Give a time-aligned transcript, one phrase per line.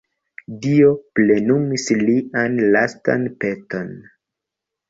[0.61, 0.87] Dio
[1.19, 3.93] plenumis lian lastan peton.